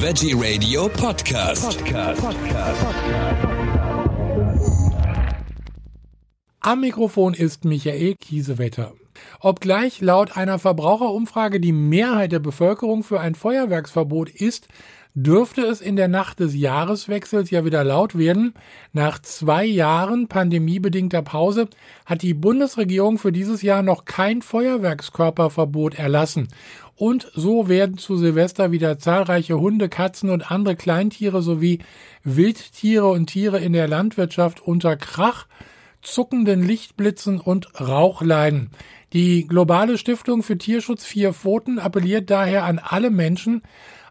Veggie 0.00 0.32
Radio 0.32 0.88
Podcast. 0.88 1.84
Podcast. 1.84 2.22
Am 6.60 6.80
Mikrofon 6.82 7.34
ist 7.34 7.64
Michael 7.64 8.14
Kiesewetter. 8.14 8.92
Obgleich 9.40 10.00
laut 10.00 10.36
einer 10.36 10.60
Verbraucherumfrage 10.60 11.58
die 11.58 11.72
Mehrheit 11.72 12.30
der 12.30 12.38
Bevölkerung 12.38 13.02
für 13.02 13.18
ein 13.18 13.34
Feuerwerksverbot 13.34 14.30
ist, 14.30 14.68
dürfte 15.14 15.62
es 15.62 15.80
in 15.80 15.96
der 15.96 16.06
Nacht 16.06 16.38
des 16.38 16.54
Jahreswechsels 16.54 17.50
ja 17.50 17.64
wieder 17.64 17.82
laut 17.82 18.16
werden. 18.16 18.54
Nach 18.92 19.18
zwei 19.20 19.64
Jahren 19.64 20.28
pandemiebedingter 20.28 21.22
Pause 21.22 21.68
hat 22.06 22.22
die 22.22 22.34
Bundesregierung 22.34 23.18
für 23.18 23.32
dieses 23.32 23.62
Jahr 23.62 23.82
noch 23.82 24.04
kein 24.04 24.42
Feuerwerkskörperverbot 24.42 25.96
erlassen. 25.96 26.46
Und 26.98 27.30
so 27.32 27.68
werden 27.68 27.96
zu 27.96 28.16
Silvester 28.16 28.72
wieder 28.72 28.98
zahlreiche 28.98 29.60
Hunde, 29.60 29.88
Katzen 29.88 30.30
und 30.30 30.50
andere 30.50 30.74
Kleintiere 30.74 31.42
sowie 31.42 31.78
Wildtiere 32.24 33.06
und 33.06 33.26
Tiere 33.26 33.60
in 33.60 33.72
der 33.72 33.86
Landwirtschaft 33.86 34.60
unter 34.60 34.96
Krach, 34.96 35.46
zuckenden 36.02 36.66
Lichtblitzen 36.66 37.38
und 37.38 37.80
Rauch 37.80 38.20
leiden. 38.20 38.70
Die 39.12 39.46
globale 39.46 39.96
Stiftung 39.96 40.42
für 40.42 40.58
Tierschutz 40.58 41.04
Vier 41.04 41.32
Pfoten 41.32 41.78
appelliert 41.78 42.30
daher 42.30 42.64
an 42.64 42.80
alle 42.80 43.10
Menschen, 43.10 43.62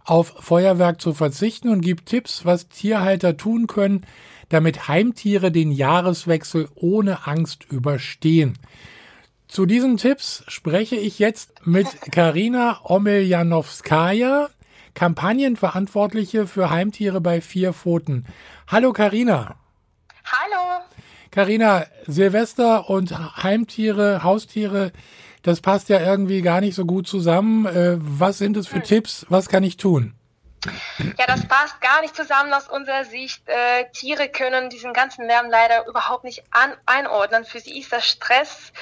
auf 0.06 0.34
Feuerwerk 0.40 1.02
zu 1.02 1.14
verzichten 1.14 1.68
und 1.68 1.82
gibt 1.82 2.06
Tipps, 2.06 2.46
was 2.46 2.70
Tierhalter 2.70 3.36
tun 3.36 3.68
können, 3.68 4.06
damit 4.48 4.88
Heimtiere 4.88 5.52
den 5.52 5.74
Jahreswechsel 5.74 6.70
ohne 6.76 7.28
Angst 7.28 7.66
überstehen. 7.70 8.58
Zu 9.48 9.66
diesen 9.66 9.98
Tipps 9.98 10.44
spreche 10.48 10.98
ich 10.98 11.20
jetzt 11.20 11.66
mit 11.66 11.88
Karina 12.12 12.82
Omeljanowskaja, 12.84 14.50
Kampagnenverantwortliche 14.94 16.48
für 16.48 16.70
Heimtiere 16.70 17.22
bei 17.22 17.40
Vier 17.40 17.72
Pfoten. 17.72 18.26
Hallo 18.68 18.92
Karina. 18.92 19.56
Hallo. 20.26 20.84
Karina, 21.32 21.86
Silvester 22.08 22.90
und 22.90 23.42
Heimtiere, 23.42 24.24
Haustiere, 24.24 24.92
das 25.44 25.62
passt 25.62 25.88
ja 25.88 26.02
irgendwie 26.02 26.42
gar 26.42 26.60
nicht 26.60 26.76
so 26.76 26.86
gut 26.86 27.08
zusammen. 27.08 27.66
Äh, 27.66 27.98
was 28.00 28.38
sind 28.40 28.58
es 28.58 28.68
für 28.68 28.78
hm. 28.78 28.84
Tipps? 28.84 29.26
Was 29.30 29.48
kann 29.48 29.64
ich 29.64 29.78
tun? 29.78 30.14
Ja, 31.18 31.28
das 31.28 31.48
passt 31.48 31.80
gar 31.82 32.02
nicht 32.02 32.16
zusammen 32.16 32.52
aus 32.54 32.68
unserer 32.68 33.06
Sicht. 33.06 33.48
Äh, 33.48 33.90
Tiere 33.92 34.28
können 34.30 34.70
diesen 34.70 34.94
ganzen 34.94 35.26
Lärm 35.28 35.50
leider 35.50 35.86
überhaupt 35.86 36.24
nicht 36.24 36.44
an, 36.52 36.76
einordnen. 36.86 37.46
Für 37.46 37.60
sie 37.60 37.80
ist 37.80 37.92
das 37.92 38.08
Stress. 38.08 38.74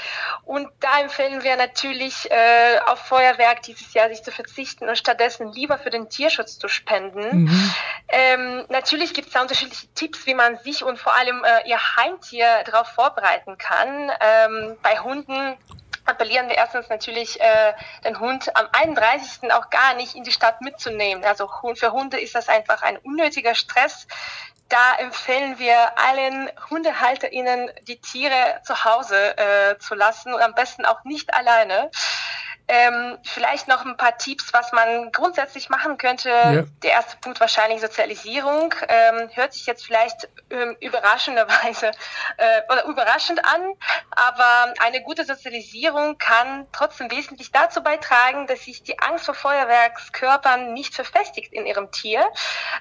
Und 0.43 0.69
da 0.79 1.01
empfehlen 1.01 1.43
wir 1.43 1.57
natürlich 1.57 2.29
äh, 2.31 2.79
auf 2.87 2.99
Feuerwerk 2.99 3.61
dieses 3.63 3.93
Jahr 3.93 4.09
sich 4.09 4.23
zu 4.23 4.31
verzichten 4.31 4.87
und 4.87 4.97
stattdessen 4.97 5.51
lieber 5.51 5.77
für 5.77 5.89
den 5.89 6.09
Tierschutz 6.09 6.57
zu 6.57 6.67
spenden. 6.67 7.43
Mhm. 7.43 7.75
Ähm, 8.07 8.65
natürlich 8.69 9.13
gibt 9.13 9.27
es 9.27 9.33
da 9.33 9.41
unterschiedliche 9.41 9.87
Tipps, 9.93 10.25
wie 10.25 10.33
man 10.33 10.57
sich 10.59 10.83
und 10.83 10.97
vor 10.97 11.15
allem 11.15 11.43
äh, 11.43 11.69
ihr 11.69 11.79
Heimtier 11.97 12.63
darauf 12.65 12.87
vorbereiten 12.87 13.57
kann. 13.57 14.11
Ähm, 14.21 14.77
bei 14.81 14.97
Hunden 14.99 15.57
appellieren 16.05 16.47
wir 16.49 16.55
erstens 16.55 16.89
natürlich, 16.89 17.39
äh, 17.41 17.73
den 18.03 18.19
Hund 18.19 18.55
am 18.55 18.67
31. 18.71 19.51
auch 19.51 19.69
gar 19.69 19.95
nicht 19.95 20.15
in 20.15 20.23
die 20.23 20.31
Stadt 20.31 20.61
mitzunehmen. 20.61 21.23
Also 21.23 21.49
für 21.75 21.91
Hunde 21.91 22.19
ist 22.19 22.35
das 22.35 22.49
einfach 22.49 22.81
ein 22.81 22.97
unnötiger 22.97 23.55
Stress. 23.55 24.07
Da 24.69 24.95
empfehlen 24.97 25.59
wir 25.59 25.97
allen 25.99 26.49
HundehalterInnen, 26.69 27.69
die 27.87 28.01
Tiere 28.01 28.61
zu 28.63 28.83
Hause 28.83 29.37
äh, 29.37 29.77
zu 29.77 29.93
lassen 29.93 30.33
und 30.33 30.41
am 30.41 30.55
besten 30.55 30.85
auch 30.85 31.03
nicht 31.03 31.33
alleine. 31.33 31.91
Ähm, 32.67 33.17
vielleicht 33.23 33.67
noch 33.67 33.85
ein 33.85 33.95
paar 33.95 34.17
Tipps, 34.17 34.51
was 34.53 34.71
man 34.71 35.11
grundsätzlich 35.11 35.69
machen 35.69 35.97
könnte. 35.97 36.29
Ja. 36.29 36.63
Der 36.83 36.91
erste 36.91 37.17
Punkt 37.17 37.39
wahrscheinlich 37.39 37.79
Sozialisierung. 37.79 38.73
Ähm, 38.87 39.29
hört 39.33 39.53
sich 39.53 39.65
jetzt 39.67 39.85
vielleicht 39.85 40.27
ähm, 40.49 40.75
überraschenderweise 40.79 41.91
äh, 42.37 42.61
oder 42.71 42.85
überraschend 42.85 43.45
an, 43.45 43.73
aber 44.09 44.73
eine 44.79 45.01
gute 45.03 45.25
Sozialisierung 45.25 46.17
kann 46.17 46.67
trotzdem 46.71 47.11
wesentlich 47.11 47.51
dazu 47.51 47.83
beitragen, 47.83 48.47
dass 48.47 48.65
sich 48.65 48.81
die 48.81 48.99
Angst 48.99 49.25
vor 49.25 49.35
Feuerwerkskörpern 49.35 50.73
nicht 50.73 50.95
verfestigt 50.95 51.53
in 51.53 51.65
ihrem 51.65 51.91
Tier. 51.91 52.25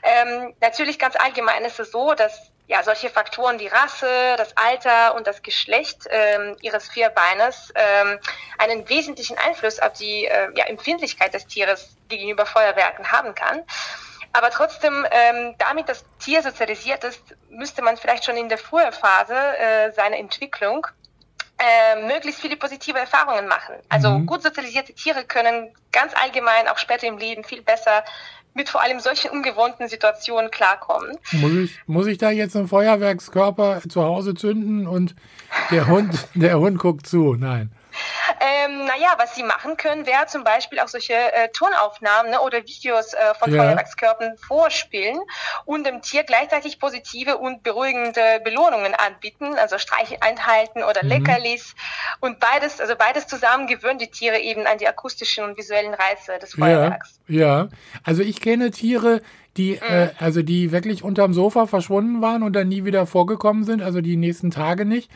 Ähm, 0.02 0.54
natürlich 0.60 0.98
ganz 0.98 1.16
allgemein 1.16 1.64
ist 1.64 1.78
es 1.78 1.90
so, 1.90 2.14
dass 2.14 2.53
ja, 2.66 2.82
solche 2.82 3.10
Faktoren 3.10 3.58
wie 3.58 3.66
Rasse, 3.66 4.34
das 4.36 4.56
Alter 4.56 5.14
und 5.14 5.26
das 5.26 5.42
Geschlecht 5.42 6.06
ähm, 6.08 6.56
ihres 6.62 6.88
Vierbeines 6.88 7.72
ähm, 7.74 8.18
einen 8.58 8.88
wesentlichen 8.88 9.36
Einfluss 9.36 9.80
auf 9.80 9.92
die 9.92 10.24
äh, 10.24 10.48
ja, 10.54 10.64
Empfindlichkeit 10.64 11.34
des 11.34 11.46
Tieres 11.46 11.96
gegenüber 12.08 12.46
Feuerwerken 12.46 13.12
haben 13.12 13.34
kann. 13.34 13.62
Aber 14.32 14.50
trotzdem, 14.50 15.06
ähm, 15.10 15.54
damit 15.58 15.88
das 15.88 16.04
Tier 16.18 16.42
sozialisiert 16.42 17.04
ist, 17.04 17.22
müsste 17.50 17.82
man 17.82 17.96
vielleicht 17.96 18.24
schon 18.24 18.36
in 18.36 18.48
der 18.48 18.58
frühen 18.58 18.92
Phase 18.92 19.36
äh, 19.36 19.92
seiner 19.92 20.16
Entwicklung 20.16 20.86
äh, 21.58 22.02
möglichst 22.02 22.40
viele 22.40 22.56
positive 22.56 22.98
Erfahrungen 22.98 23.46
machen. 23.46 23.76
Also 23.88 24.10
mhm. 24.10 24.26
gut 24.26 24.42
sozialisierte 24.42 24.92
Tiere 24.92 25.24
können 25.24 25.72
ganz 25.92 26.12
allgemein 26.16 26.66
auch 26.66 26.78
später 26.78 27.06
im 27.06 27.18
Leben 27.18 27.44
viel 27.44 27.62
besser 27.62 28.04
mit 28.54 28.68
vor 28.68 28.82
allem 28.82 29.00
solchen 29.00 29.30
ungewohnten 29.30 29.88
Situationen 29.88 30.50
klarkommen. 30.50 31.18
Muss 31.32 31.52
ich, 31.52 31.80
muss 31.86 32.06
ich 32.06 32.18
da 32.18 32.30
jetzt 32.30 32.56
einen 32.56 32.68
Feuerwerkskörper 32.68 33.82
zu 33.88 34.02
Hause 34.02 34.34
zünden 34.34 34.86
und 34.86 35.14
der 35.70 35.88
Hund, 35.88 36.28
der 36.34 36.58
Hund 36.58 36.78
guckt 36.78 37.06
zu? 37.06 37.34
Nein. 37.34 37.70
Ähm, 38.64 38.84
naja, 38.84 39.14
was 39.18 39.34
sie 39.34 39.42
machen 39.42 39.76
können, 39.76 40.06
wäre 40.06 40.26
zum 40.26 40.44
Beispiel 40.44 40.78
auch 40.80 40.88
solche 40.88 41.14
äh, 41.14 41.48
Tonaufnahmen 41.52 42.30
ne, 42.30 42.40
oder 42.40 42.62
Videos 42.62 43.14
äh, 43.14 43.34
von 43.38 43.52
ja. 43.52 43.62
Feuerwerkskörpern 43.62 44.36
vorspielen 44.38 45.18
und 45.64 45.86
dem 45.86 46.02
Tier 46.02 46.24
gleichzeitig 46.24 46.78
positive 46.78 47.38
und 47.38 47.62
beruhigende 47.62 48.40
Belohnungen 48.44 48.94
anbieten, 48.94 49.54
also 49.56 49.78
Streiche 49.78 50.22
einhalten 50.22 50.82
oder 50.82 51.02
mhm. 51.02 51.10
Leckerlis. 51.10 51.74
Und 52.20 52.40
beides, 52.40 52.80
also 52.80 52.94
beides 52.96 53.26
zusammen 53.26 53.66
gewöhnen 53.66 53.98
die 53.98 54.08
Tiere 54.08 54.38
eben 54.38 54.66
an 54.66 54.78
die 54.78 54.88
akustischen 54.88 55.44
und 55.44 55.56
visuellen 55.56 55.94
Reize 55.94 56.38
des 56.40 56.54
Feuerwerks. 56.54 57.20
Ja, 57.28 57.62
ja. 57.62 57.68
also 58.02 58.22
ich 58.22 58.40
kenne 58.40 58.70
Tiere, 58.70 59.22
die, 59.56 59.72
mhm. 59.72 59.94
äh, 59.94 60.08
also 60.18 60.42
die 60.42 60.72
wirklich 60.72 61.02
unterm 61.02 61.32
Sofa 61.32 61.66
verschwunden 61.66 62.22
waren 62.22 62.42
und 62.42 62.54
dann 62.54 62.68
nie 62.68 62.84
wieder 62.84 63.06
vorgekommen 63.06 63.64
sind, 63.64 63.82
also 63.82 64.00
die 64.00 64.16
nächsten 64.16 64.50
Tage 64.50 64.84
nicht. 64.84 65.10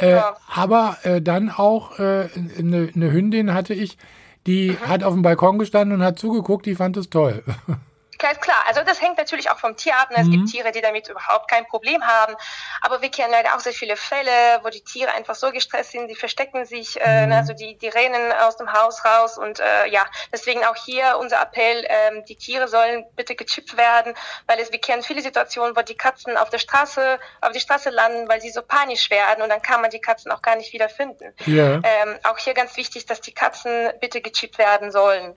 Äh, 0.00 0.12
ja. 0.12 0.36
Aber 0.52 0.98
äh, 1.02 1.20
dann 1.20 1.50
auch 1.50 1.98
eine 1.98 2.30
äh, 2.34 2.62
ne, 2.62 2.90
ne 2.94 3.12
Hündin 3.12 3.54
hatte 3.54 3.74
ich, 3.74 3.98
die 4.46 4.70
mhm. 4.70 4.88
hat 4.88 5.04
auf 5.04 5.12
dem 5.12 5.22
Balkon 5.22 5.58
gestanden 5.58 5.98
und 5.98 6.04
hat 6.04 6.18
zugeguckt, 6.18 6.66
die 6.66 6.74
fand 6.74 6.96
es 6.96 7.10
toll. 7.10 7.42
Klar, 8.20 8.34
klar. 8.34 8.64
Also 8.66 8.82
das 8.84 9.00
hängt 9.00 9.16
natürlich 9.16 9.50
auch 9.50 9.58
vom 9.58 9.78
Tier 9.78 9.96
ab. 9.96 10.10
Es 10.10 10.26
mhm. 10.26 10.32
gibt 10.32 10.50
Tiere, 10.50 10.72
die 10.72 10.82
damit 10.82 11.08
überhaupt 11.08 11.50
kein 11.50 11.66
Problem 11.66 12.06
haben. 12.06 12.34
Aber 12.82 13.00
wir 13.00 13.10
kennen 13.10 13.30
leider 13.30 13.56
auch 13.56 13.60
sehr 13.60 13.72
viele 13.72 13.96
Fälle, 13.96 14.60
wo 14.62 14.68
die 14.68 14.82
Tiere 14.82 15.12
einfach 15.12 15.34
so 15.34 15.50
gestresst 15.50 15.92
sind, 15.92 16.06
die 16.08 16.14
verstecken 16.14 16.66
sich, 16.66 17.00
äh, 17.00 17.26
mhm. 17.26 17.32
also 17.32 17.54
die, 17.54 17.78
die 17.78 17.88
rennen 17.88 18.30
aus 18.32 18.58
dem 18.58 18.70
Haus 18.74 19.06
raus. 19.06 19.38
Und 19.38 19.60
äh, 19.60 19.86
ja, 19.88 20.04
deswegen 20.30 20.62
auch 20.66 20.76
hier 20.76 21.16
unser 21.18 21.40
Appell, 21.40 21.86
ähm, 21.88 22.22
die 22.26 22.36
Tiere 22.36 22.68
sollen 22.68 23.06
bitte 23.16 23.34
gechippt 23.34 23.78
werden, 23.78 24.12
weil 24.46 24.60
es, 24.60 24.70
wir 24.70 24.82
kennen 24.82 25.02
viele 25.02 25.22
Situationen, 25.22 25.74
wo 25.74 25.80
die 25.80 25.96
Katzen 25.96 26.36
auf 26.36 26.50
der 26.50 26.58
Straße, 26.58 27.18
auf 27.40 27.52
die 27.52 27.60
Straße 27.60 27.88
landen, 27.88 28.28
weil 28.28 28.42
sie 28.42 28.50
so 28.50 28.60
panisch 28.60 29.08
werden 29.08 29.40
und 29.42 29.48
dann 29.48 29.62
kann 29.62 29.80
man 29.80 29.90
die 29.90 30.00
Katzen 30.00 30.30
auch 30.30 30.42
gar 30.42 30.56
nicht 30.56 30.74
wieder 30.74 30.90
finden. 30.90 31.32
Ja. 31.46 31.80
Ähm, 31.82 32.18
auch 32.24 32.36
hier 32.36 32.52
ganz 32.52 32.76
wichtig, 32.76 33.06
dass 33.06 33.22
die 33.22 33.32
Katzen 33.32 33.92
bitte 33.98 34.20
gechippt 34.20 34.58
werden 34.58 34.92
sollen 34.92 35.34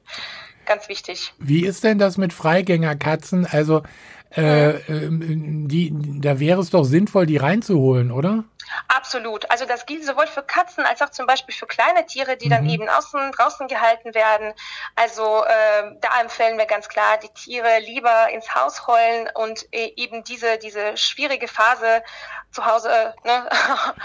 ganz 0.65 0.89
wichtig. 0.89 1.33
Wie 1.39 1.65
ist 1.65 1.83
denn 1.83 1.97
das 1.97 2.17
mit 2.17 2.33
Freigängerkatzen? 2.33 3.45
Also, 3.45 3.83
äh, 4.31 4.73
mhm. 4.91 5.67
die, 5.67 5.93
da 6.19 6.39
wäre 6.39 6.61
es 6.61 6.69
doch 6.69 6.83
sinnvoll, 6.83 7.25
die 7.25 7.37
reinzuholen, 7.37 8.11
oder? 8.11 8.45
Absolut. 8.87 9.49
Also 9.49 9.65
das 9.65 9.85
gilt 9.85 10.05
sowohl 10.05 10.27
für 10.27 10.43
Katzen 10.43 10.85
als 10.85 11.01
auch 11.01 11.09
zum 11.09 11.25
Beispiel 11.25 11.53
für 11.53 11.67
kleine 11.67 12.05
Tiere, 12.05 12.37
die 12.37 12.47
mhm. 12.47 12.51
dann 12.51 12.69
eben 12.69 12.89
außen, 12.89 13.31
draußen 13.31 13.67
gehalten 13.67 14.13
werden. 14.13 14.53
Also 14.95 15.43
äh, 15.45 15.95
da 16.01 16.21
empfehlen 16.21 16.57
wir 16.57 16.65
ganz 16.65 16.89
klar, 16.89 17.17
die 17.17 17.29
Tiere 17.29 17.79
lieber 17.79 18.29
ins 18.31 18.53
Haus 18.53 18.87
holen 18.87 19.29
und 19.35 19.65
äh, 19.73 19.93
eben 19.95 20.23
diese, 20.23 20.57
diese 20.57 20.97
schwierige 20.97 21.47
Phase 21.47 22.03
zu 22.51 22.65
Hause 22.65 23.13
ne, 23.25 23.49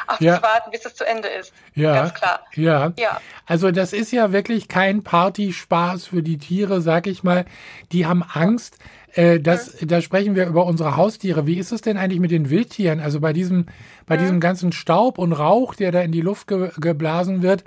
aufzuwarten, 0.06 0.40
ja. 0.64 0.70
bis 0.70 0.84
es 0.87 0.94
zu 0.94 1.04
Ende 1.04 1.28
ist. 1.28 1.52
Ja, 1.75 1.94
ganz 1.94 2.14
klar. 2.14 2.40
Ja. 2.54 2.93
ja. 2.98 3.20
Also 3.46 3.70
das 3.70 3.93
ist 3.93 4.10
ja 4.10 4.32
wirklich 4.32 4.69
kein 4.69 5.04
Partyspaß 5.04 6.06
für 6.06 6.22
die 6.22 6.38
Tiere, 6.38 6.81
sag 6.81 7.06
ich 7.06 7.22
mal. 7.22 7.44
Die 7.93 8.06
haben 8.06 8.22
Angst. 8.22 8.78
Äh, 9.14 9.40
das, 9.40 9.81
mhm. 9.81 9.88
Da 9.88 10.00
sprechen 10.00 10.34
wir 10.34 10.46
über 10.46 10.66
unsere 10.66 10.96
Haustiere. 10.96 11.46
Wie 11.46 11.58
ist 11.58 11.72
es 11.72 11.81
denn 11.81 11.96
eigentlich 11.96 12.20
mit 12.20 12.31
den 12.31 12.50
Wildtieren? 12.50 13.00
Also 13.00 13.20
bei 13.20 13.32
diesem, 13.32 13.66
bei 14.06 14.16
mhm. 14.16 14.20
diesem 14.20 14.40
ganzen 14.40 14.72
Staub 14.72 15.19
und 15.19 15.32
Rauch, 15.32 15.75
der 15.75 15.93
da 15.93 16.00
in 16.00 16.12
die 16.12 16.20
Luft 16.20 16.46
ge 16.46 16.70
geblasen 16.78 17.43
wird, 17.43 17.64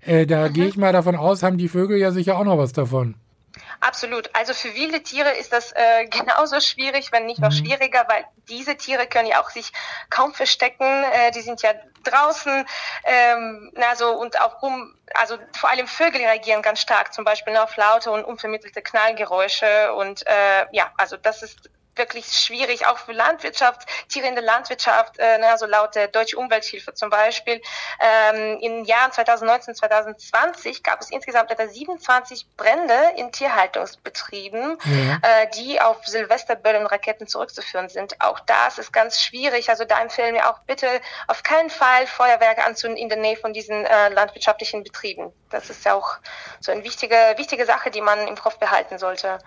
äh, 0.00 0.26
da 0.26 0.48
mhm. 0.48 0.52
gehe 0.52 0.66
ich 0.66 0.76
mal 0.76 0.92
davon 0.92 1.16
aus, 1.16 1.42
haben 1.42 1.58
die 1.58 1.68
Vögel 1.68 1.98
ja 1.98 2.10
sicher 2.10 2.38
auch 2.38 2.44
noch 2.44 2.58
was 2.58 2.72
davon. 2.72 3.14
Absolut. 3.80 4.30
Also 4.34 4.54
für 4.54 4.74
wilde 4.74 5.02
Tiere 5.02 5.30
ist 5.32 5.52
das 5.52 5.72
äh, 5.72 6.06
genauso 6.10 6.60
schwierig, 6.60 7.12
wenn 7.12 7.26
nicht 7.26 7.40
noch 7.40 7.50
mhm. 7.50 7.64
schwieriger, 7.64 8.04
weil 8.08 8.24
diese 8.48 8.76
Tiere 8.76 9.06
können 9.06 9.28
ja 9.28 9.42
auch 9.42 9.50
sich 9.50 9.72
kaum 10.10 10.34
verstecken. 10.34 10.84
Äh, 10.84 11.30
die 11.32 11.40
sind 11.40 11.62
ja 11.62 11.72
draußen, 12.02 12.66
ähm, 13.04 13.72
also 13.88 14.12
und 14.12 14.40
auch 14.40 14.62
rum, 14.62 14.94
also 15.14 15.38
vor 15.56 15.70
allem 15.70 15.86
Vögel 15.86 16.20
reagieren 16.20 16.62
ganz 16.62 16.80
stark, 16.80 17.14
zum 17.14 17.24
Beispiel 17.24 17.56
auf 17.56 17.76
laute 17.76 18.10
und 18.10 18.24
unvermittelte 18.24 18.82
Knallgeräusche 18.82 19.94
und 19.94 20.26
äh, 20.26 20.66
ja, 20.72 20.92
also 20.98 21.16
das 21.16 21.42
ist 21.42 21.70
wirklich 21.96 22.26
schwierig, 22.26 22.86
auch 22.86 22.98
für 22.98 23.12
Landwirtschaft, 23.12 23.88
Tiere 24.08 24.26
in 24.26 24.34
der 24.34 24.44
Landwirtschaft, 24.44 25.18
äh, 25.18 25.40
also 25.42 25.66
laut 25.66 25.94
der 25.94 26.08
Deutsche 26.08 26.36
Umwelthilfe 26.36 26.94
zum 26.94 27.10
Beispiel. 27.10 27.60
Ähm, 28.00 28.58
in 28.60 28.76
den 28.76 28.84
Jahren 28.84 29.12
2019, 29.12 29.74
2020 29.74 30.82
gab 30.82 31.00
es 31.00 31.10
insgesamt 31.10 31.50
etwa 31.50 31.66
27 31.66 32.46
Brände 32.56 32.94
in 33.16 33.32
Tierhaltungsbetrieben, 33.32 34.78
ja. 34.84 35.18
äh, 35.22 35.50
die 35.56 35.80
auf 35.80 36.06
Silvesterböllen 36.06 36.82
und 36.82 36.86
Raketen 36.86 37.26
zurückzuführen 37.26 37.88
sind. 37.88 38.20
Auch 38.20 38.40
das 38.40 38.78
ist 38.78 38.92
ganz 38.92 39.20
schwierig. 39.20 39.70
Also 39.70 39.84
da 39.84 40.00
empfehlen 40.00 40.34
wir 40.34 40.50
auch 40.50 40.60
bitte 40.60 40.88
auf 41.28 41.42
keinen 41.42 41.70
Fall 41.70 42.06
Feuerwerke 42.06 42.64
anzünden 42.64 42.98
in 42.98 43.08
der 43.08 43.18
Nähe 43.18 43.36
von 43.36 43.52
diesen 43.52 43.84
äh, 43.84 44.08
landwirtschaftlichen 44.08 44.82
Betrieben. 44.82 45.32
Das 45.50 45.70
ist 45.70 45.84
ja 45.84 45.94
auch 45.94 46.16
so 46.60 46.72
eine 46.72 46.84
wichtige, 46.84 47.16
wichtige 47.36 47.66
Sache, 47.66 47.90
die 47.90 48.00
man 48.00 48.26
im 48.26 48.36
Kopf 48.36 48.58
behalten 48.58 48.98
sollte. 48.98 49.38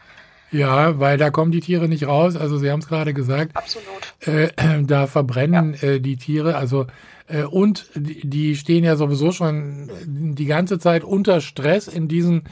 Ja, 0.51 0.99
weil 0.99 1.17
da 1.17 1.29
kommen 1.29 1.51
die 1.51 1.59
Tiere 1.59 1.87
nicht 1.87 2.07
raus. 2.07 2.35
Also 2.35 2.57
Sie 2.57 2.71
haben 2.71 2.79
es 2.79 2.87
gerade 2.87 3.13
gesagt. 3.13 3.55
Absolut. 3.55 4.13
Äh, 4.25 4.49
da 4.83 5.07
verbrennen 5.07 5.75
ja. 5.81 5.87
äh, 5.87 5.99
die 5.99 6.17
Tiere. 6.17 6.55
Also 6.55 6.87
äh, 7.27 7.43
und 7.43 7.89
die 7.95 8.55
stehen 8.55 8.83
ja 8.83 8.95
sowieso 8.95 9.31
schon 9.31 9.89
die 10.05 10.45
ganze 10.45 10.79
Zeit 10.79 11.03
unter 11.03 11.41
Stress 11.41 11.87
in 11.87 12.07
diesen 12.07 12.43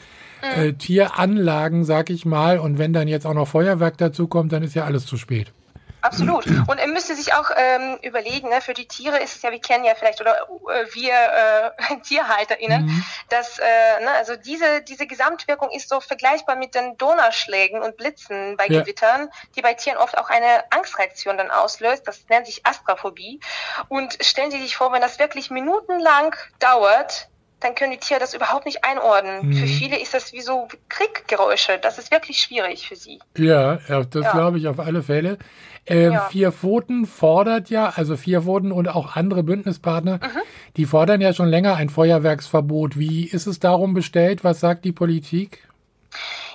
äh, 0.41 0.67
mhm. 0.67 0.77
Tieranlagen, 0.77 1.83
sag 1.85 2.09
ich 2.09 2.25
mal. 2.25 2.59
Und 2.59 2.77
wenn 2.77 2.93
dann 2.93 3.07
jetzt 3.07 3.25
auch 3.25 3.33
noch 3.33 3.47
Feuerwerk 3.47 3.97
dazu 3.97 4.27
kommt, 4.27 4.51
dann 4.51 4.63
ist 4.63 4.75
ja 4.75 4.85
alles 4.85 5.05
zu 5.05 5.17
spät. 5.17 5.51
Absolut. 6.05 6.45
Und 6.67 6.77
er 6.77 6.87
müsste 6.87 7.15
sich 7.15 7.33
auch 7.33 7.49
ähm, 7.55 7.97
überlegen, 8.03 8.49
ne, 8.49 8.61
für 8.61 8.73
die 8.73 8.87
Tiere 8.87 9.17
ist 9.17 9.37
es 9.37 9.41
ja, 9.41 9.51
wir 9.51 9.59
kennen 9.59 9.85
ja 9.85 9.95
vielleicht, 9.95 10.21
oder 10.21 10.35
äh, 10.37 10.85
wir 10.93 11.13
äh, 11.13 11.99
TierhalterInnen, 12.03 12.85
mhm. 12.85 13.05
dass 13.29 13.57
äh, 13.57 13.63
ne, 14.03 14.11
also 14.11 14.35
diese, 14.35 14.83
diese 14.83 15.07
Gesamtwirkung 15.07 15.71
ist 15.71 15.89
so 15.89 15.99
vergleichbar 15.99 16.57
mit 16.57 16.75
den 16.75 16.95
Donnerschlägen 16.97 17.81
und 17.81 17.97
Blitzen 17.97 18.55
bei 18.55 18.67
ja. 18.67 18.81
Gewittern, 18.81 19.29
die 19.55 19.61
bei 19.61 19.73
Tieren 19.73 19.97
oft 19.97 20.17
auch 20.17 20.29
eine 20.29 20.71
Angstreaktion 20.71 21.37
dann 21.37 21.49
auslöst. 21.49 22.07
Das 22.07 22.25
nennt 22.29 22.45
sich 22.45 22.65
Astrophobie. 22.65 23.39
Und 23.87 24.17
stellen 24.21 24.51
Sie 24.51 24.61
sich 24.61 24.77
vor, 24.77 24.91
wenn 24.93 25.01
das 25.01 25.17
wirklich 25.17 25.49
minutenlang 25.49 26.35
dauert, 26.59 27.29
dann 27.61 27.73
können 27.73 27.91
die 27.91 27.97
Tiere 27.97 28.19
das 28.19 28.33
überhaupt 28.33 28.65
nicht 28.65 28.83
einordnen. 28.85 29.47
Mhm. 29.47 29.53
Für 29.53 29.67
viele 29.67 29.99
ist 29.99 30.13
das 30.13 30.33
wie 30.33 30.41
so 30.41 30.67
Krieggeräusche. 30.89 31.79
Das 31.81 31.97
ist 31.97 32.11
wirklich 32.11 32.39
schwierig 32.39 32.87
für 32.87 32.95
sie. 32.95 33.19
Ja, 33.37 33.79
ja 33.87 34.03
das 34.03 34.25
ja. 34.25 34.31
glaube 34.31 34.59
ich 34.59 34.67
auf 34.67 34.79
alle 34.79 35.01
Fälle. 35.01 35.39
Äh, 35.87 36.11
ja. 36.11 36.27
Vier 36.29 36.51
Pfoten 36.51 37.05
fordert 37.05 37.69
ja, 37.69 37.93
also 37.95 38.17
Vier 38.17 38.41
Pfoten 38.41 38.71
und 38.71 38.87
auch 38.87 39.15
andere 39.15 39.43
Bündnispartner, 39.43 40.15
mhm. 40.15 40.39
die 40.77 40.85
fordern 40.85 41.21
ja 41.21 41.33
schon 41.33 41.47
länger 41.47 41.75
ein 41.75 41.89
Feuerwerksverbot. 41.89 42.97
Wie 42.97 43.25
ist 43.25 43.45
es 43.45 43.59
darum 43.59 43.93
bestellt? 43.93 44.43
Was 44.43 44.59
sagt 44.59 44.85
die 44.85 44.91
Politik? 44.91 45.67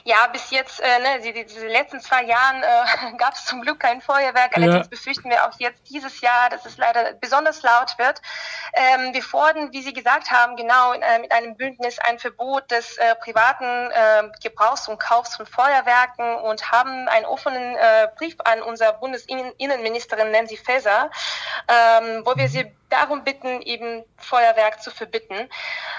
Ja, 0.04 0.26
bis 0.28 0.50
jetzt, 0.50 0.80
äh, 0.80 0.98
ne, 0.98 1.20
die, 1.22 1.32
die, 1.32 1.44
diese 1.44 1.66
letzten 1.66 2.00
zwei 2.00 2.24
Jahren 2.24 2.62
äh, 2.62 3.16
gab 3.18 3.34
es 3.34 3.44
zum 3.44 3.62
Glück 3.62 3.80
kein 3.80 4.00
Feuerwerk. 4.00 4.56
Allerdings 4.56 4.86
ja. 4.86 4.90
befürchten 4.90 5.30
wir 5.30 5.44
auch 5.46 5.58
jetzt 5.58 5.82
dieses 5.88 6.20
Jahr, 6.20 6.48
dass 6.50 6.64
es 6.66 6.76
leider 6.76 7.14
besonders 7.14 7.62
laut 7.62 7.98
wird. 7.98 8.20
Ähm, 8.74 9.12
wir 9.12 9.22
fordern, 9.22 9.72
wie 9.72 9.82
Sie 9.82 9.92
gesagt 9.92 10.30
haben, 10.30 10.56
genau 10.56 10.92
äh, 10.94 11.18
mit 11.18 11.32
einem 11.32 11.56
Bündnis 11.56 11.98
ein 12.00 12.18
Verbot 12.18 12.70
des 12.70 12.96
äh, 12.98 13.14
privaten 13.16 13.90
äh, 13.90 14.30
Gebrauchs 14.42 14.88
und 14.88 14.98
Kaufs 14.98 15.36
von 15.36 15.46
Feuerwerken 15.46 16.36
und 16.36 16.70
haben 16.70 17.08
einen 17.08 17.26
offenen 17.26 17.76
äh, 17.76 18.08
Brief 18.16 18.36
an 18.44 18.62
unser 18.62 18.92
Bundesinnenministerin 18.94 20.30
Nancy 20.30 20.56
Faeser, 20.56 21.10
ähm, 21.68 22.22
wo 22.24 22.36
wir 22.36 22.48
sie 22.48 22.72
darum 22.88 23.24
bitten, 23.24 23.62
eben 23.62 24.04
Feuerwerk 24.16 24.82
zu 24.82 24.90
verbieten. 24.90 25.48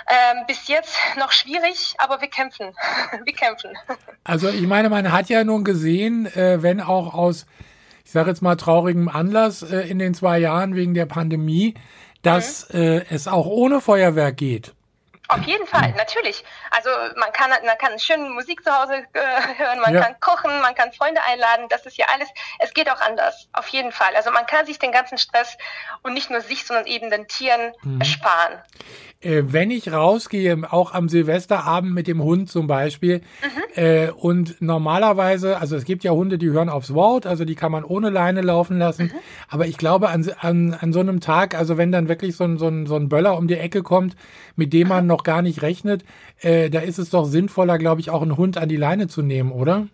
Ähm, 0.10 0.44
bis 0.48 0.68
jetzt 0.68 0.96
noch 1.18 1.32
schwierig, 1.32 1.96
aber 1.98 2.22
wir 2.22 2.30
kämpfen. 2.30 2.76
wir 3.24 3.34
kämpfen. 3.34 3.78
Also 4.24 4.50
ich 4.50 4.68
meine, 4.68 4.90
man 4.90 5.12
hat 5.12 5.30
ja 5.30 5.44
nun 5.44 5.64
gesehen, 5.64 6.26
äh, 6.36 6.62
wenn 6.62 6.82
auch 6.82 7.14
aus, 7.14 7.46
ich 8.04 8.12
sage 8.12 8.30
jetzt 8.30 8.42
mal, 8.42 8.56
traurigem 8.56 9.10
Anlass 9.10 9.62
äh, 9.62 9.90
in 9.90 10.00
den 10.00 10.14
zwei 10.14 10.40
Jahren 10.40 10.76
wegen 10.76 10.94
der 10.94 11.06
Pandemie, 11.06 11.76
dass 12.22 12.70
mhm. 12.70 12.80
äh, 12.82 13.06
es 13.10 13.28
auch 13.28 13.46
ohne 13.46 13.82
Feuerwerk 13.82 14.38
geht. 14.38 14.74
Auf 15.32 15.44
jeden 15.44 15.66
Fall, 15.66 15.94
natürlich. 15.94 16.44
Also 16.72 16.90
man 17.16 17.32
kann, 17.32 17.52
man 17.52 17.78
kann 17.78 17.98
schön 18.00 18.32
Musik 18.32 18.66
zu 18.66 18.72
Hause 18.72 19.06
äh, 19.14 19.20
hören, 19.58 19.80
man 19.80 19.94
ja. 19.94 20.02
kann 20.02 20.20
kochen, 20.20 20.60
man 20.60 20.76
kann 20.76 20.92
Freunde 20.92 21.22
einladen, 21.24 21.68
das 21.70 21.86
ist 21.86 21.96
ja 21.96 22.08
alles, 22.14 22.28
es 22.60 22.74
geht 22.74 22.92
auch 22.92 23.00
anders, 23.00 23.48
auf 23.54 23.70
jeden 23.70 23.94
Fall. 23.94 24.14
Also 24.18 24.30
man 24.32 24.46
kann 24.46 24.66
sich 24.66 24.78
den 24.78 24.92
ganzen 24.92 25.18
Stress 25.18 25.58
und 26.04 26.14
nicht 26.14 26.30
nur 26.30 26.42
sich, 26.42 26.66
sondern 26.66 26.86
eben 26.86 27.10
den 27.10 27.30
Tieren 27.30 27.72
mhm. 27.82 28.02
ersparen. 28.02 28.62
Äh, 29.22 29.44
wenn 29.46 29.70
ich 29.70 29.92
rausgehe, 29.92 30.60
auch 30.72 30.94
am 30.94 31.08
Silvesterabend 31.08 31.94
mit 31.94 32.08
dem 32.08 32.24
Hund 32.24 32.50
zum 32.50 32.66
Beispiel, 32.66 33.20
mhm. 33.20 33.82
äh, 33.82 34.10
und 34.10 34.60
normalerweise, 34.62 35.60
also 35.60 35.76
es 35.76 35.86
gibt 35.86 36.04
ja 36.04 36.12
Hunde, 36.12 36.40
die 36.40 36.50
hören 36.50 36.70
aufs 36.70 36.94
Wort, 36.96 37.28
also 37.28 37.46
die 37.46 37.54
kann 37.54 37.72
man 37.72 37.84
ohne 37.84 38.10
Leine 38.10 38.42
laufen 38.42 38.80
lassen, 38.80 39.06
mhm. 39.06 39.20
aber 39.48 39.68
ich 39.68 39.78
glaube 39.78 40.10
an, 40.10 40.28
an, 40.40 40.74
an 40.74 40.92
so 40.92 41.02
einem 41.02 41.20
Tag, 41.20 41.54
also 41.54 41.78
wenn 41.78 41.92
dann 41.92 42.08
wirklich 42.08 42.36
so 42.36 42.46
ein, 42.46 42.58
so, 42.58 42.68
ein, 42.68 42.88
so 42.88 42.96
ein 42.96 43.10
Böller 43.10 43.38
um 43.38 43.48
die 43.48 43.58
Ecke 43.58 43.84
kommt, 43.84 44.16
mit 44.56 44.74
dem 44.74 44.88
man 44.88 45.06
noch 45.06 45.24
gar 45.24 45.44
nicht 45.44 45.62
rechnet, 45.62 46.04
äh, 46.40 46.72
da 46.72 46.80
ist 46.80 46.98
es 46.98 47.12
doch 47.12 47.26
sinnvoller, 47.26 47.78
glaube 47.78 48.02
ich, 48.02 48.10
auch 48.10 48.24
einen 48.24 48.38
Hund 48.38 48.58
an 48.58 48.70
die 48.70 48.78
Leine 48.78 49.08
zu 49.08 49.22
nehmen, 49.22 49.52
oder? 49.52 49.88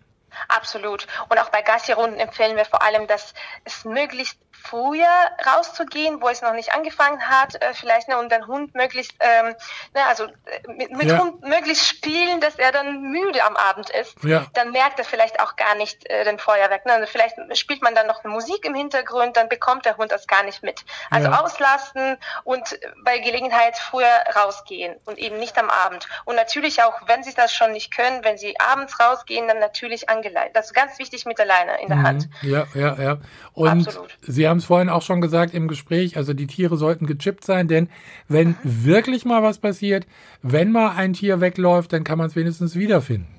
Absolut. 0.48 1.06
Und 1.28 1.38
auch 1.38 1.50
bei 1.50 1.62
Gassi-Runden 1.62 2.18
empfehlen 2.18 2.56
wir 2.56 2.64
vor 2.64 2.82
allem, 2.82 3.06
dass 3.06 3.34
es 3.64 3.84
möglichst 3.84 4.38
früher 4.62 5.06
rauszugehen, 5.46 6.20
wo 6.20 6.28
es 6.28 6.42
noch 6.42 6.52
nicht 6.52 6.74
angefangen 6.74 7.20
hat, 7.20 7.60
äh, 7.62 7.74
vielleicht 7.74 8.08
ne, 8.08 8.18
und 8.18 8.30
den 8.30 8.46
Hund 8.46 8.74
möglichst, 8.74 9.14
ähm, 9.20 9.54
ne, 9.94 10.06
also 10.06 10.24
äh, 10.24 10.72
mit, 10.76 10.90
mit 10.90 11.08
ja. 11.08 11.18
Hund 11.18 11.42
möglichst 11.42 11.86
spielen, 11.86 12.40
dass 12.40 12.56
er 12.56 12.72
dann 12.72 13.02
müde 13.02 13.42
am 13.44 13.56
Abend 13.56 13.90
ist, 13.90 14.22
ja. 14.24 14.46
dann 14.54 14.72
merkt 14.72 14.98
er 14.98 15.04
vielleicht 15.04 15.40
auch 15.40 15.56
gar 15.56 15.74
nicht 15.76 16.08
äh, 16.10 16.24
den 16.24 16.38
Feuerwerk. 16.38 16.86
Ne? 16.86 17.06
Vielleicht 17.06 17.36
spielt 17.54 17.82
man 17.82 17.94
dann 17.94 18.06
noch 18.06 18.24
Musik 18.24 18.64
im 18.64 18.74
Hintergrund, 18.74 19.36
dann 19.36 19.48
bekommt 19.48 19.84
der 19.84 19.96
Hund 19.96 20.12
das 20.12 20.26
gar 20.26 20.42
nicht 20.42 20.62
mit. 20.62 20.84
Also 21.10 21.28
ja. 21.28 21.40
auslasten 21.40 22.16
und 22.44 22.78
bei 23.04 23.18
Gelegenheit 23.18 23.76
früher 23.78 24.06
rausgehen 24.36 24.96
und 25.04 25.18
eben 25.18 25.38
nicht 25.38 25.56
am 25.58 25.70
Abend. 25.70 26.08
Und 26.24 26.36
natürlich 26.36 26.82
auch, 26.82 26.94
wenn 27.06 27.22
sie 27.22 27.34
das 27.34 27.52
schon 27.52 27.72
nicht 27.72 27.94
können, 27.94 28.24
wenn 28.24 28.38
sie 28.38 28.58
abends 28.60 28.98
rausgehen, 29.00 29.48
dann 29.48 29.58
natürlich 29.58 30.08
angeleitet. 30.08 30.56
Das 30.56 30.66
ist 30.66 30.74
ganz 30.74 30.98
wichtig 30.98 31.24
mit 31.26 31.38
der 31.38 31.46
Leine 31.46 31.80
in 31.80 31.88
der 31.88 31.98
mhm. 31.98 32.06
Hand. 32.06 32.28
Ja, 32.42 32.66
ja, 32.74 32.94
ja. 32.94 33.18
Und 33.52 33.86
Absolut. 33.86 34.16
Sie 34.22 34.47
haben 34.48 34.58
es 34.58 34.64
vorhin 34.64 34.88
auch 34.88 35.02
schon 35.02 35.20
gesagt 35.20 35.54
im 35.54 35.68
Gespräch, 35.68 36.16
also 36.16 36.32
die 36.32 36.46
Tiere 36.46 36.76
sollten 36.76 37.06
gechippt 37.06 37.44
sein, 37.44 37.68
denn 37.68 37.88
wenn 38.28 38.56
wirklich 38.62 39.24
mal 39.24 39.42
was 39.42 39.58
passiert, 39.58 40.06
wenn 40.42 40.72
mal 40.72 40.90
ein 40.96 41.12
Tier 41.12 41.40
wegläuft, 41.40 41.92
dann 41.92 42.04
kann 42.04 42.18
man 42.18 42.28
es 42.28 42.36
wenigstens 42.36 42.74
wiederfinden. 42.76 43.38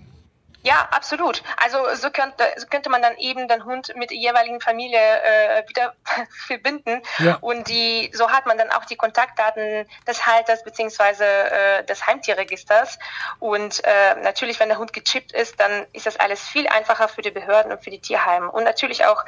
Ja, 0.61 0.89
absolut. 0.91 1.41
Also 1.57 1.77
so 1.95 2.09
könnte, 2.11 2.43
so 2.57 2.67
könnte 2.67 2.89
man 2.89 3.01
dann 3.01 3.15
eben 3.17 3.47
den 3.47 3.63
Hund 3.63 3.93
mit 3.95 4.11
der 4.11 4.17
jeweiligen 4.17 4.59
Familie 4.59 4.99
äh, 4.99 5.63
wieder 5.69 5.93
verbinden. 6.47 7.01
Ja. 7.19 7.37
Und 7.39 7.69
die, 7.69 8.11
so 8.13 8.29
hat 8.29 8.45
man 8.45 8.57
dann 8.57 8.69
auch 8.69 8.83
die 8.83 8.97
Kontaktdaten 8.97 9.87
des 10.05 10.25
Halters 10.25 10.63
beziehungsweise 10.63 11.23
äh, 11.23 11.85
des 11.85 12.05
Heimtierregisters. 12.05 12.99
Und 13.39 13.81
äh, 13.85 14.15
natürlich, 14.21 14.59
wenn 14.59 14.67
der 14.67 14.79
Hund 14.79 14.91
gechippt 14.91 15.31
ist, 15.31 15.59
dann 15.59 15.85
ist 15.93 16.05
das 16.05 16.19
alles 16.19 16.45
viel 16.45 16.67
einfacher 16.67 17.07
für 17.07 17.21
die 17.21 17.31
Behörden 17.31 17.71
und 17.71 17.81
für 17.81 17.91
die 17.91 18.01
Tierheime. 18.01 18.51
Und 18.51 18.65
natürlich 18.65 19.05
auch 19.05 19.23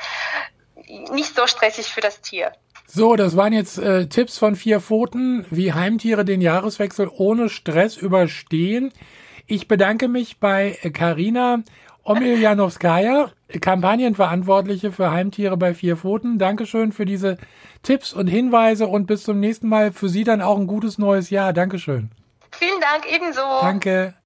nicht 1.11 1.35
so 1.35 1.47
stressig 1.47 1.88
für 1.88 2.01
das 2.01 2.21
Tier. 2.21 2.51
So, 2.88 3.15
das 3.15 3.38
waren 3.38 3.53
jetzt 3.53 3.77
äh, 3.77 4.07
Tipps 4.07 4.38
von 4.38 4.55
vier 4.55 4.81
Pfoten, 4.81 5.45
wie 5.50 5.73
Heimtiere 5.73 6.25
den 6.25 6.41
Jahreswechsel 6.41 7.09
ohne 7.13 7.50
Stress 7.50 7.95
überstehen. 7.95 8.91
Ich 9.47 9.67
bedanke 9.67 10.07
mich 10.07 10.39
bei 10.39 10.77
Karina 10.93 11.63
Omiljanowskaja, 12.03 13.31
Kampagnenverantwortliche 13.61 14.91
für 14.91 15.11
Heimtiere 15.11 15.55
bei 15.55 15.73
vier 15.73 15.97
Pfoten. 15.97 16.39
Dankeschön 16.39 16.91
für 16.91 17.05
diese 17.05 17.38
Tipps 17.83 18.11
und 18.13 18.27
Hinweise 18.27 18.88
und 18.88 19.05
bis 19.05 19.23
zum 19.23 19.39
nächsten 19.39 19.67
Mal. 19.67 19.91
Für 19.91 20.09
Sie 20.09 20.23
dann 20.23 20.41
auch 20.41 20.57
ein 20.57 20.67
gutes 20.67 20.97
neues 20.97 21.29
Jahr. 21.29 21.53
Dankeschön. 21.53 22.11
Vielen 22.51 22.81
Dank, 22.81 23.11
ebenso. 23.11 23.41
Danke. 23.61 24.15